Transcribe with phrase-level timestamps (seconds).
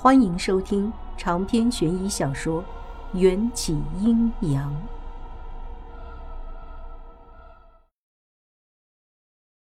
[0.00, 2.62] 欢迎收听长篇悬疑小说
[3.18, 4.72] 《缘起阴阳》。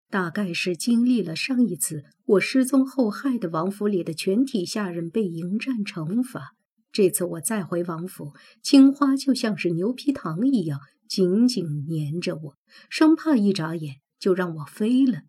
[0.08, 6.52] 大概是经历了上一次我失踪后害的王府里的全体下人被迎战惩罚，
[6.92, 8.32] 这次我再回王府，
[8.62, 10.78] 青花就像是牛皮糖一样
[11.08, 12.54] 紧紧粘着我，
[12.88, 15.22] 生怕一眨眼就让我飞了。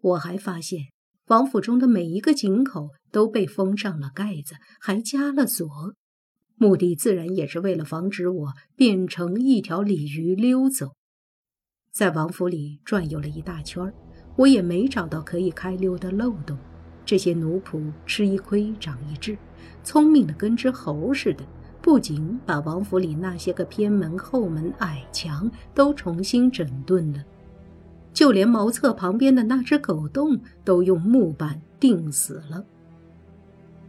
[0.00, 0.93] 我还发现。
[1.28, 5.66] 王府中的每一个井口都被封上了盖子，还加了锁，
[6.56, 10.92] 目的自然也是为了防止我变成一条鲤鱼溜走。
[11.90, 13.90] 在王府里转悠了一大圈
[14.36, 16.58] 我也没找到可以开溜的漏洞。
[17.06, 19.38] 这些奴仆吃一亏长一智，
[19.82, 21.46] 聪明的跟只猴似的，
[21.80, 27.24] 不仅把王府里那些个偏门、后门、矮墙都重新整顿了。
[28.14, 32.64] 就连茅厕旁边的那只狗洞都用木板钉死了。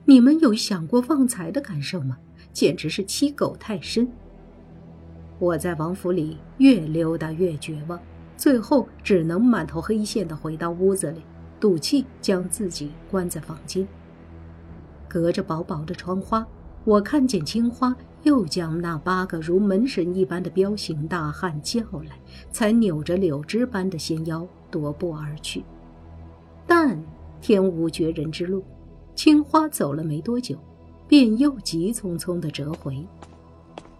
[0.03, 2.17] 你们有想过旺财的感受吗？
[2.51, 4.07] 简直是欺狗太甚。
[5.39, 7.99] 我在王府里越溜达越绝望，
[8.35, 11.21] 最后只能满头黑线的回到屋子里，
[11.59, 13.87] 赌气将自己关在房间。
[15.07, 16.45] 隔着薄薄的窗花，
[16.83, 17.95] 我看见青花。
[18.25, 22.19] 又将那八个如门神一般的彪形大汉叫来，
[22.51, 25.63] 才扭着柳枝般的纤腰踱步而去。
[26.65, 26.99] 但
[27.39, 28.63] 天无绝人之路，
[29.13, 30.57] 青花走了没多久，
[31.07, 33.05] 便又急匆匆地折回。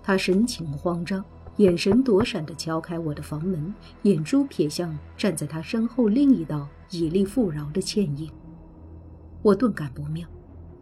[0.02, 1.24] 他神情慌张，
[1.58, 8.28] 眼神躲闪地敲开我的房门，眼珠瞥向站在他身后另一道以力富饶的倩影。
[9.44, 10.28] 我顿感不妙。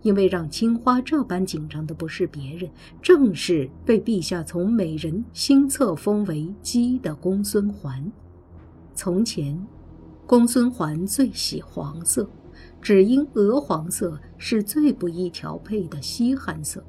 [0.04, 2.70] 因为让青花这般紧张的不是别人，
[3.02, 8.12] 正是被陛下从美人新册封为姬的公孙环。
[8.94, 9.60] 从前，
[10.28, 12.30] 公孙环最喜黄色，
[12.82, 16.84] 只因鹅黄色是最不易调配的稀罕色。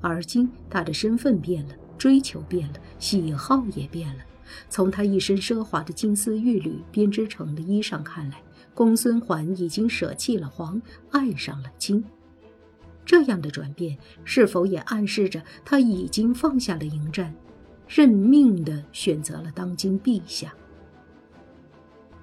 [0.00, 4.22] 而今他的身份变了，追求变了，喜好也变了。
[4.68, 8.42] 从他一身奢华的金丝玉缕编织成的衣裳看来，
[8.74, 12.04] 公孙环已经舍弃了黄，爱上了金。
[13.04, 17.34] 这样的转变，是否也暗示着他已经放下了迎战，
[17.88, 20.54] 认命的选择了当今陛下？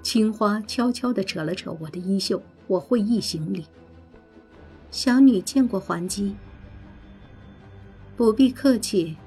[0.01, 3.65] 青花悄悄地扯了扯我的衣袖，我会意行礼。
[4.89, 6.35] 小女见过桓姬，
[8.15, 9.17] 不必客气。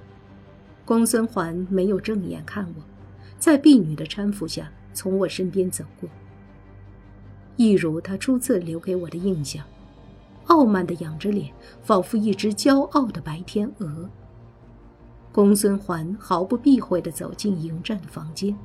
[0.87, 2.83] 公孙环没有正眼看我，
[3.39, 6.09] 在婢女的搀扶下从我身边走过，
[7.57, 9.65] 一如他初次留给我的印象。
[10.51, 14.11] 傲慢地仰着脸，仿佛一只骄傲的白天鹅。
[15.31, 18.57] 公孙环毫不避讳地走进迎战的房间，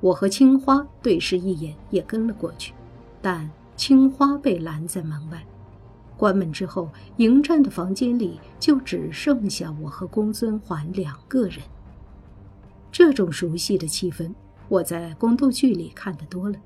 [0.00, 2.72] 我和青花对视一眼，也跟了过去。
[3.20, 5.44] 但青花被拦在门外。
[6.16, 11.58] 关门之后，迎战的房间里就只剩下我和公孙环两个人。
[12.92, 14.32] 这种熟悉的气氛，
[14.68, 16.56] 我在宫斗剧里看得多了。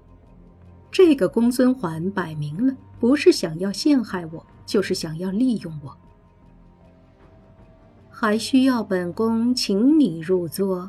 [0.94, 5.93] 这个公孙环摆明了不是想要陷害我，就是想要利用我。
[8.09, 10.88] 还需要本宫请你入座。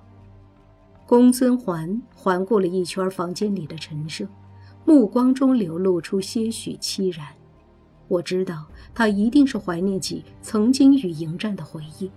[1.08, 4.28] 公孙环环顾了一圈房间里的陈设，
[4.86, 7.26] 目光中流露出些许凄然。
[8.08, 8.64] 我知道
[8.94, 12.12] 他一定是怀念起曾经与迎战的回忆。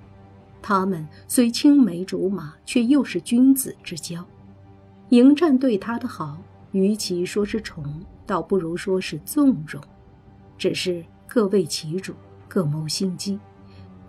[0.61, 4.23] 他们虽青梅竹马，却又是君子之交。
[5.09, 6.37] 迎战对他的好。
[6.73, 9.83] 与其说是宠，倒不如说是纵容。
[10.57, 12.15] 只是各为其主，
[12.49, 13.39] 各谋心机。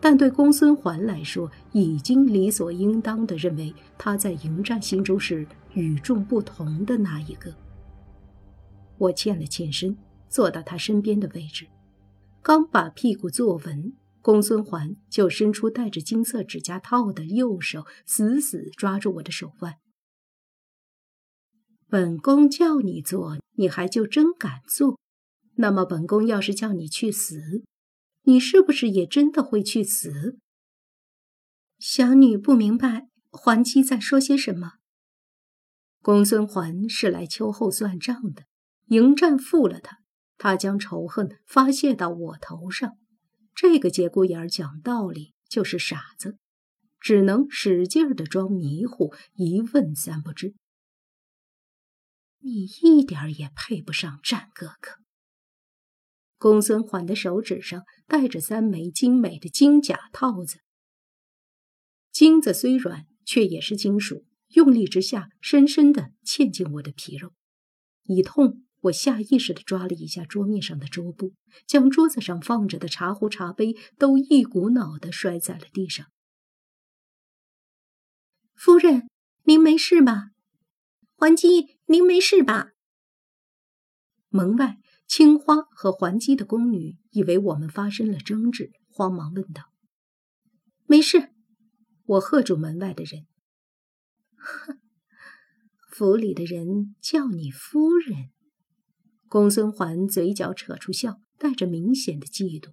[0.01, 7.53] 但对公孙环来说，已经理所应当的认为他在迎战心中是与众不同的那一个。
[8.97, 9.97] 我欠了欠身，
[10.29, 11.67] 坐到他身边的位置，
[12.41, 19.75] 刚把屁股坐稳，公孙环就伸出带着金色指甲套的右手，死死抓住我的手腕。
[21.91, 24.99] 本宫叫你做，你还就真敢做？
[25.55, 27.63] 那么本宫要是叫你去死，
[28.21, 30.37] 你是不是也真的会去死？
[31.79, 34.73] 小女不明白桓姬在说些什么。
[36.03, 38.43] 公孙环是来秋后算账的，
[38.89, 39.97] 迎战负了他，
[40.37, 42.97] 他将仇恨发泄到我头上。
[43.55, 46.37] 这个节骨眼儿讲道理就是傻子，
[46.99, 50.53] 只能使劲儿的装迷糊，一问三不知。
[52.39, 54.99] 你一点也配不上战哥哥。
[56.37, 60.61] 公孙缓的手指上戴着三枚精美的金甲套子，
[62.11, 67.33] 金子虽软，却也是金属，用力之下，深深的嵌进我的皮肉。
[68.03, 71.33] 一痛，我下意识地抓了一下桌面上的桌布，
[71.67, 76.07] 将桌子上放着的茶壶、茶杯都一股脑地摔在了地上。
[78.55, 79.09] 夫人，
[79.43, 80.31] 您没事吧？
[81.19, 82.71] 环姬，您没事吧？
[84.29, 89.73] 门外，青花和环姬的宫女以为我们发生了争执，慌忙问道
[90.87, 91.33] ：“没事。”
[92.07, 93.27] 我喝住门外的人
[94.39, 94.79] ：“哼，
[95.91, 98.29] 府里的人叫你夫人。”
[99.27, 102.71] 公孙环嘴角扯出笑，带着明显的嫉妒。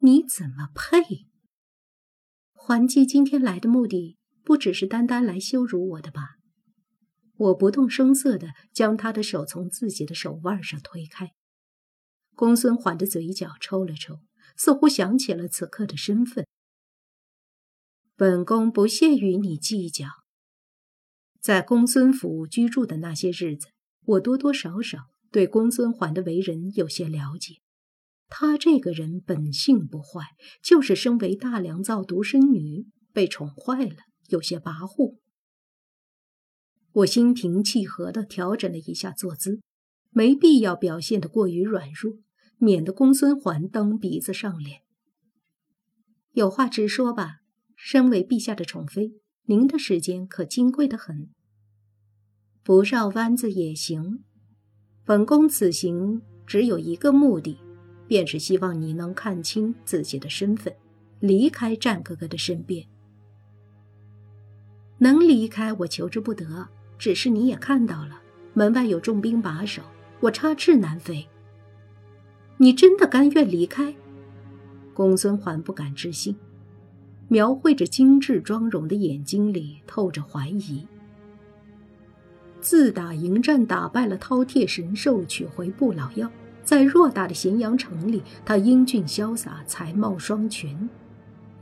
[0.00, 1.26] 你怎么配？
[2.52, 6.36] 环姬今天来的目的，不只是单单来羞辱我的吧？
[7.36, 11.32] 我不动声色地将他的手从自己的手腕上推开。
[12.34, 14.20] 公孙缓的嘴角抽了抽，
[14.56, 16.46] 似乎想起了此刻的身份。
[18.16, 20.06] 本宫不屑与你计较。
[21.40, 23.68] 在公孙府居住的那些日子，
[24.04, 25.10] 我多多少少。
[25.30, 27.56] 对公孙缓的为人有些了解，
[28.28, 30.28] 他这个人本性不坏，
[30.62, 33.96] 就是身为大良造独生女，被宠坏了，
[34.28, 35.16] 有些跋扈。
[36.94, 39.60] 我心平气和地调整了一下坐姿，
[40.10, 42.18] 没必要表现得过于软弱，
[42.58, 44.82] 免得公孙环蹬鼻子上脸。
[46.34, 47.38] 有话直说吧，
[47.74, 49.14] 身为陛下的宠妃，
[49.46, 51.30] 您的时间可金贵得很，
[52.62, 54.22] 不绕弯子也行。
[55.04, 57.58] 本宫此行只有一个目的，
[58.06, 60.72] 便是希望你能看清自己的身份，
[61.18, 62.86] 离开战哥哥的身边。
[64.98, 66.68] 能离开我求之不得，
[66.98, 68.20] 只是你也看到了，
[68.52, 69.82] 门外有重兵把守，
[70.20, 71.26] 我插翅难飞。
[72.56, 73.94] 你真的甘愿离开？
[74.94, 76.36] 公孙环不敢置信，
[77.26, 80.86] 描绘着精致妆容的眼睛里透着怀疑。
[82.60, 86.30] 自打迎战打败了饕餮神兽，取回不老药，
[86.62, 90.88] 在偌大的咸阳城里，他英俊潇洒，才貌双全，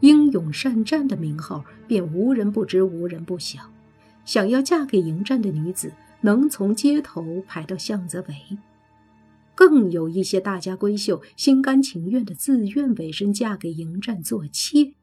[0.00, 3.71] 英勇善战的名号便无人不知，无人不晓。
[4.24, 8.58] 想要嫁给迎战的女子，能从街头排到巷子尾。
[9.54, 14.94] 更有一些大家闺秀心甘情愿的自愿委身嫁给迎战做妾，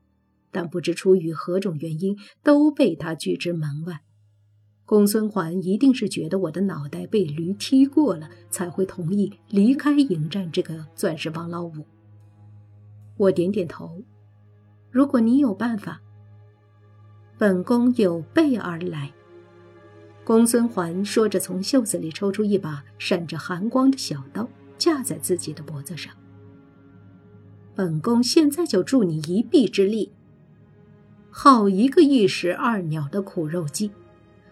[0.52, 4.02] 但不知出于何种原因，都被他拒之门外。
[4.86, 11.86] 公孙环一定是觉得我的脑袋被驴踢过了，才会同意离开迎战这个钻石王老五。
[13.18, 14.02] 我点点头。
[14.90, 16.02] 如果你有办法，
[17.40, 19.14] 本宫有备而来。
[20.26, 26.14] 公孙环说着，从袖子里抽出一把闪着寒光的小刀，架在自己的脖子上。
[27.74, 30.12] 本宫现在就助你一臂之力。
[31.30, 33.90] 好一个一石二鸟的苦肉计！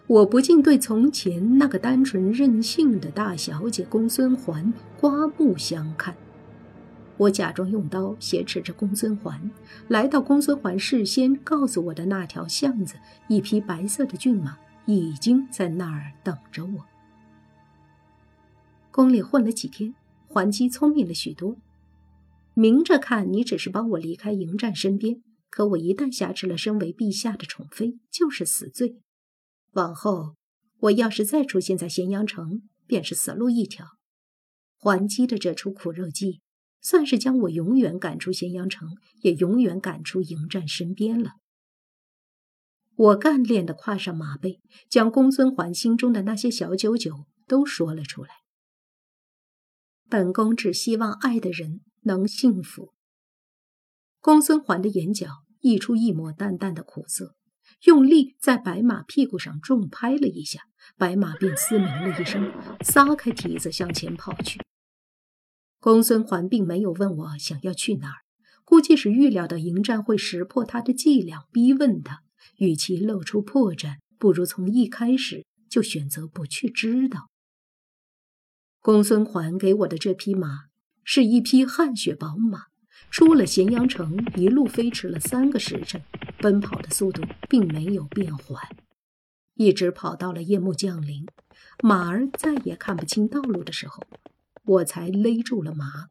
[0.06, 6.16] 我不禁对从前那个单纯任性的大小姐公孙环刮目相看。
[7.18, 9.50] 我假装用刀挟持着公孙环，
[9.88, 12.94] 来到公孙环事先告诉我的那条巷子，
[13.28, 14.56] 一匹白色的骏马
[14.86, 16.86] 已经在那儿等着我。
[18.92, 19.94] 宫里混了几天，
[20.28, 21.56] 环姬聪明了许多。
[22.54, 28.96] 明着看，你只是帮我离开迎战身边，可我一旦挟持了身为陛下的宠妃，就是死罪。
[29.72, 30.34] 往后，
[30.80, 33.86] 我要是再出现在咸阳城，便是死路一条。
[34.76, 36.40] 还击的这出苦肉计，
[36.80, 38.88] 算是将我永远赶出咸阳城，
[39.20, 41.32] 也永远赶出迎战身边了。
[42.94, 48.30] 我干练的跨上马背，将公孙环心中的那些小九九都说了出来。
[50.08, 52.92] 本宫只希望爱的人能幸福。
[54.20, 55.28] 公孙环的眼角
[55.60, 57.34] 溢出一抹淡淡的苦涩。
[57.84, 60.62] 用力在白马屁股上重拍了一下，
[60.96, 64.58] 白马便嘶鸣了一声，撒开蹄子向前跑去。
[65.80, 68.16] 公孙环并没有问我想要去哪儿，
[68.64, 72.22] 估计是预料到迎战会识破他的伎俩，逼问他。
[72.56, 77.30] 与其露出破绽，不如从一开始就选择不去知道。
[78.80, 80.64] 公孙环给我的这匹马
[81.04, 82.64] 是一匹汗血宝马。
[83.10, 86.02] 出了咸阳城，一路飞驰了三个时辰，
[86.38, 88.60] 奔跑的速度并没有变缓，
[89.54, 91.24] 一直跑到了夜幕降临，
[91.82, 94.02] 马儿再也看不清道路的时候，
[94.68, 96.10] 我才勒住了马。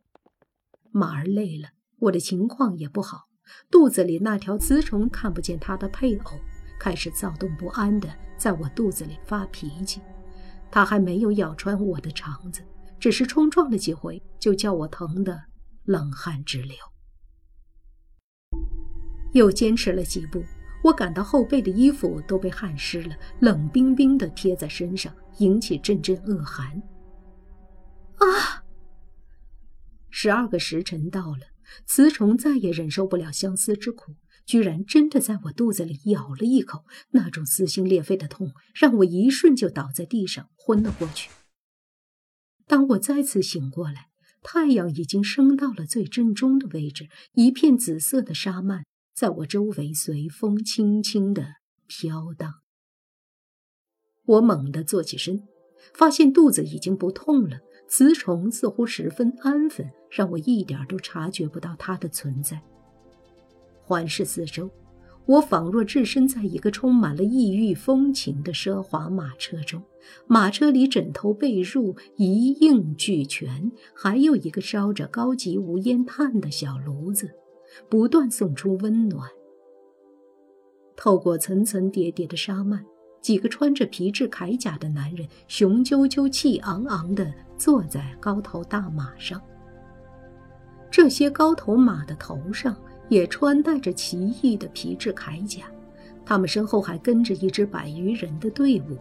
[0.91, 3.27] 马儿累了，我的情况也不好，
[3.69, 6.31] 肚子里那条雌虫看不见它的配偶，
[6.79, 10.01] 开始躁动不安的在我肚子里发脾气。
[10.71, 12.63] 它还没有咬穿我的肠子，
[12.99, 15.39] 只是冲撞了几回，就叫我疼的。
[15.85, 16.75] 冷汗直流，
[19.31, 20.43] 又坚持了几步，
[20.83, 26.81] 我感到后背的衣服都被汗湿了，冷冰冰的贴在身上，引起阵阵恶寒。
[28.17, 28.63] 啊！
[30.09, 31.47] 十二个时辰到了，
[31.86, 36.86] 雌虫再也忍受不了相思之苦，居然真的在我肚子里咬了一口。
[37.12, 41.29] 那种撕心裂肺的痛，让我一瞬就倒在地上昏了过去。
[42.65, 44.07] 当我再次醒过来，
[44.41, 48.83] 太阳已经升到了最正中的位置，一片紫色的纱幔
[49.13, 51.55] 在我周围随风轻轻的
[51.86, 52.62] 飘荡。
[54.25, 55.47] 我猛地坐起身，
[55.93, 57.59] 发现肚子已经不痛了。
[57.88, 62.62] 雌虫似乎十分安分，让我一点都察觉不到它的存在。
[63.82, 64.70] 环视四周，
[65.25, 69.82] 我仿若置身在一个充满了异域风情的奢华马车中。
[70.27, 77.32] 马车里枕头被褥一应俱全，还有一个烧着高级无烟炭的小炉子，
[77.89, 79.29] 不断送出温暖。
[80.96, 82.84] 透过层层叠叠的纱幔。
[83.20, 89.41] 几个穿着皮质铠甲的男人，雄赳赳、气昂昂地坐在高头大马上。
[90.89, 92.75] 这些高头马的头上
[93.09, 95.65] 也穿戴着奇异的皮质铠甲，
[96.25, 98.97] 他们身后还跟着一支百余人的队伍。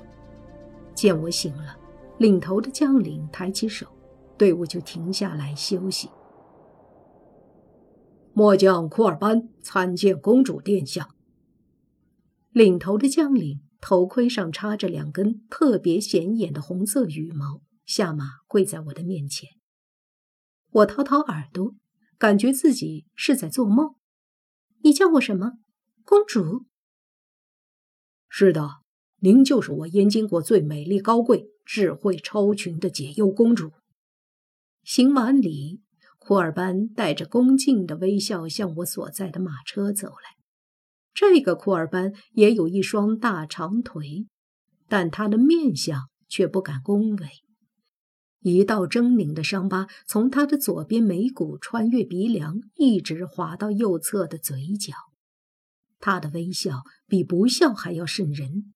[0.94, 1.76] 见我醒了，
[2.18, 3.86] 领头的将领抬起手，
[4.36, 6.10] 队伍就停下来休息。
[8.32, 11.08] 末将库尔班参见公主殿下。
[12.52, 13.60] 领头的将领。
[13.78, 19.48] 头盔上插着两根特别显眼的红色羽毛，下马跪在我的面前。
[20.70, 21.74] 我掏掏耳朵，
[22.18, 23.94] 感觉自己是在做梦。
[24.82, 25.52] 你叫我什么？
[26.04, 26.66] 公主？
[28.28, 28.80] 是的，
[29.20, 33.72] 您就是我燕京国最美丽、高贵、智慧超群的解忧公主。
[34.82, 35.80] 行完礼，
[36.18, 40.36] 库尔班带着恭敬的微笑向我所在的马车走来。
[41.14, 44.26] 这个库尔班也有一双大长腿，
[44.86, 47.28] 但他的面相却不敢恭维。
[48.54, 54.94] 一道狰狞的伤疤从他的左边眉骨穿越鼻梁，一直滑到右侧的嘴角。
[55.98, 58.72] 他的微笑比不笑还要瘆人。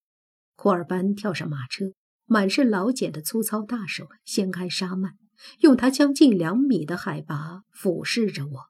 [0.56, 1.92] 库尔班跳上马车，
[2.26, 5.12] 满是老茧的粗糙大手掀开纱幔，
[5.60, 8.66] 用他将近两米的海拔俯视着我。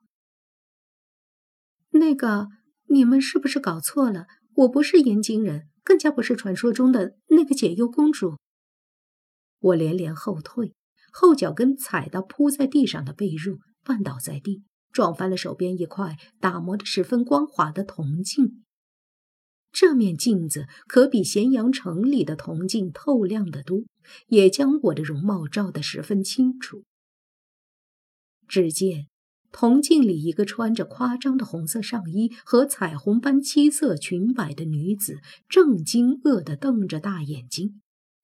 [1.91, 2.47] 那个。
[2.87, 4.25] 你们是不是搞错了？
[4.53, 8.37] 我不是燕京人，更加不是传说中的那个解忧公主。
[9.59, 10.73] 我连连后退，
[11.11, 18.63] 后脚跟踩到铺在地上的被褥，绊倒在地，撞翻了手边一块打磨的十分光滑的铜镜。
[19.71, 23.83] 这面镜子可比咸阳城里的铜镜透亮得多，
[24.27, 26.83] 也将我的容貌照得十分清楚。
[28.47, 29.07] 只见。
[29.53, 37.81] 铜镜里，一个穿着夸张的红色上衣和彩虹般七色裙摆的女子，正惊愕地瞪着大眼睛。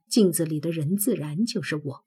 [0.08, 2.06] 镜子里的人自然就是我，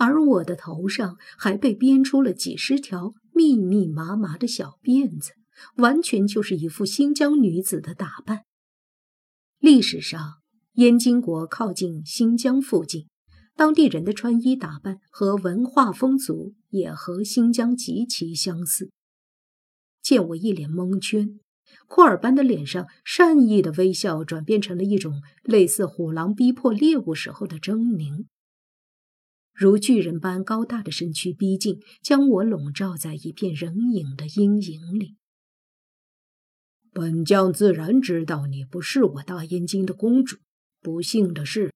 [0.00, 5.32] 而我的头上还被编出了几十条密密麻麻的小辫子，
[5.76, 8.44] 完全就是一副新疆女子的打扮。
[9.58, 10.36] 历史上，
[10.76, 13.08] 燕京国靠近新疆附近。
[13.54, 18.90] 当地人的穿衣打扮和文化风俗也和新疆极其相似。
[20.00, 21.38] 见我一脸蒙圈，
[21.86, 28.24] 库尔班的脸上善意的微笑转变成了一种类似虎狼逼迫猎物时候的狰狞。
[29.60, 35.16] 如巨人般高大的身躯逼近，将我笼罩在一片人影的阴影里。
[36.94, 40.38] 本将自然知道你不是我大燕京的公主，
[40.80, 41.70] 不幸的是。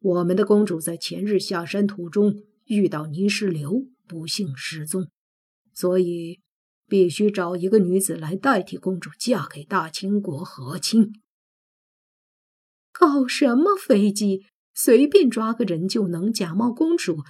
[0.00, 5.08] 我们的公主在前日下山途中遇到泥石流，不幸失踪，
[5.72, 6.40] 所以
[6.88, 11.12] 必须找一个女子来代替公主嫁给大清国和亲。
[12.90, 14.46] 搞什么飞机？
[14.74, 17.22] 随便抓个人就能假冒公主，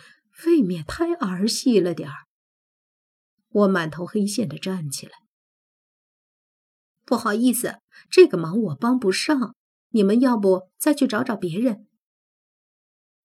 [0.46, 2.14] 未免太儿戏了点儿。
[3.50, 5.12] 我满头黑线的站起来，
[7.04, 7.76] 不好意思，
[8.10, 9.54] 这个忙我帮不上，
[9.90, 11.86] 你们要不再去找找别人。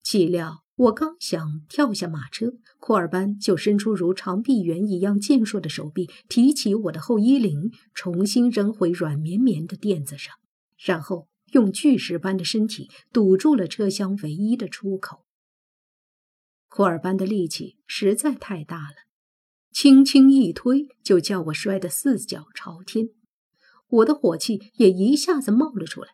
[0.03, 10.35] 岂料我刚想跳下马车，库尔班就伸出如长臂猿一样健硕的手臂，提起我的后衣领，重新扔回软绵绵的垫子上，
[10.77, 15.25] 然后用巨石般的身体堵住了车厢唯一的出口。
[16.67, 18.95] 库尔班的力气实在太大了，
[19.71, 23.09] 轻轻一推就叫我摔得四脚朝天，
[23.87, 26.09] 我的火气也一下子冒了出来。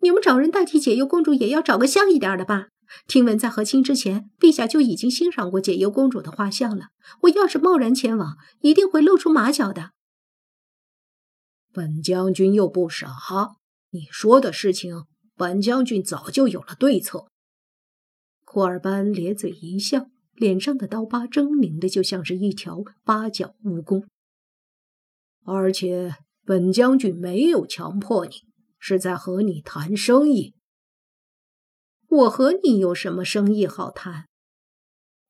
[0.00, 2.68] 你们找人代替解忧公主，也要找个像一点的吧？
[3.06, 6.86] 听闻在和亲之前，陛下就已经欣赏过解忧公主的画像了。
[7.22, 9.92] 我要是贸然前往，一定会露出马脚的。
[11.72, 13.08] 本将军又不傻，
[13.92, 15.04] 你说的事情，
[15.34, 17.26] 本将军早就有了对策。
[18.44, 24.04] 库尔班咧嘴一笑，脸上的刀疤狰狞的，就像是一条八角蜈蚣。
[25.44, 28.32] 而且，本将军没有强迫你，
[28.78, 30.54] 是在和你谈生意。
[32.08, 34.26] 我和你有什么生意好谈？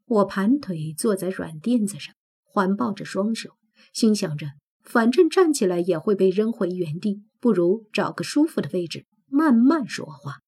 [0.07, 3.51] 我盘腿坐在软垫子上，环抱着双手，
[3.93, 4.49] 心想着，
[4.83, 10.41] 反正站起来也会被扔回原地，不如找个舒服的位置，慢慢说话。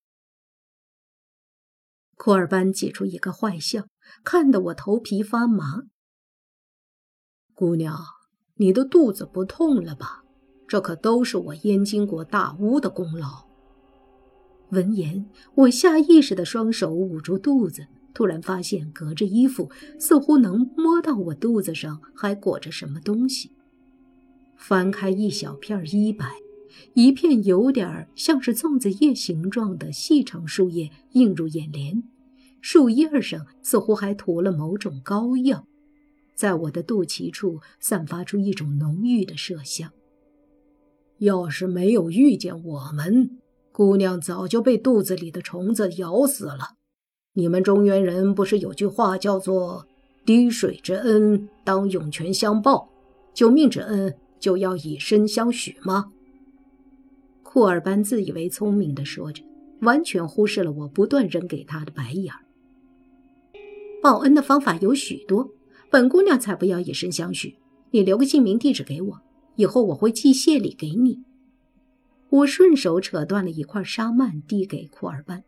[2.16, 3.86] 库尔班挤出一个坏笑，
[4.22, 5.82] 看得我头皮发麻。
[7.54, 7.98] 姑娘，
[8.54, 10.22] 你的肚子不痛了吧？
[10.68, 13.46] 这可都是我燕京国大巫的功劳。
[14.70, 23.52] 闻言，我下意识的双手捂住肚子，突然发现隔着衣服，似乎能摸到我肚子上还裹着什么东西。
[24.56, 26.24] 翻开一小片衣摆，
[26.94, 32.02] 一片有点像是粽子叶形状的细长树叶映入眼帘。
[32.60, 35.66] 树叶上似乎还涂了某种膏药，
[36.36, 39.90] 在我的肚脐处散发出一种浓郁的麝香。
[41.18, 43.38] 要是没有遇见我们，
[43.72, 46.76] 姑娘早就被肚子里的虫子咬死了。
[47.34, 49.86] 你们中原人不是有句话叫做
[50.26, 52.88] “滴水之恩，当涌泉相报；
[53.32, 56.12] 救命之恩，就要以身相许”吗？
[57.52, 59.44] 库尔班自以为聪明地说着，
[59.82, 62.40] 完全忽视了我不断扔给他的白眼儿。
[64.00, 65.50] 报恩的方法有许多，
[65.90, 67.58] 本姑娘才不要以身相许。
[67.90, 69.20] 你留个姓名地址给我，
[69.56, 71.18] 以后我会寄谢礼给你。
[72.30, 75.44] 我顺手扯断了一块纱幔，递给库尔班。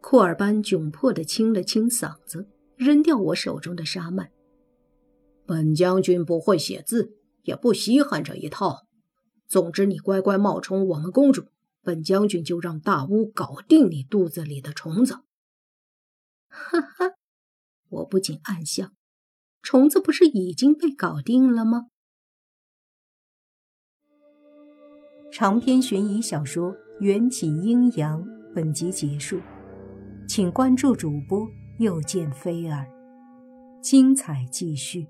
[0.00, 2.46] 库尔班窘迫地清了清嗓子，
[2.76, 4.28] 扔掉我手中的纱幔。
[5.44, 8.86] 本将军不会写字，也不稀罕这一套。
[9.52, 11.44] 总之，你乖乖冒充我们公主，
[11.82, 15.24] 本将军就让大巫搞定你肚子里的虫子。
[16.48, 17.16] 哈哈，
[17.90, 18.92] 我不禁暗笑，
[19.60, 21.88] 虫子不是已经被搞定了吗？
[25.30, 29.38] 长篇悬疑小说《缘起阴阳》本集结束，
[30.26, 31.46] 请关注主播，
[31.78, 32.86] 又见菲儿，
[33.82, 35.06] 精彩继续。